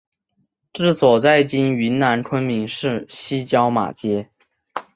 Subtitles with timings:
[0.73, 4.31] 治所在今云南昆明市西郊马街。